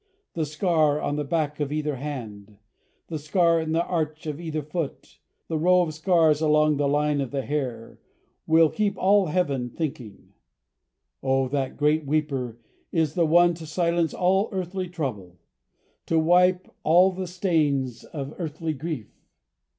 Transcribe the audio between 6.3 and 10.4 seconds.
along the line of the hair, will keep all Heaven thinking.